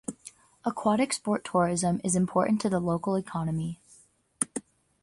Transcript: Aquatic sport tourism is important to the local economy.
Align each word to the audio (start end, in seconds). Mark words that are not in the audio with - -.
Aquatic 0.65 1.13
sport 1.13 1.43
tourism 1.45 2.01
is 2.03 2.15
important 2.15 2.59
to 2.61 2.69
the 2.69 2.79
local 2.79 3.15
economy. 3.15 3.79